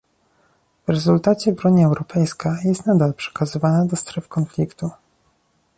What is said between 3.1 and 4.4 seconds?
przekazywana do stref